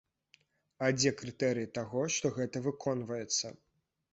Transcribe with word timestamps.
А 0.85 0.87
дзе 0.99 1.11
крытэрыі 1.19 1.71
таго, 1.77 2.07
што 2.15 2.33
гэта 2.39 2.63
выконваецца? 2.69 3.57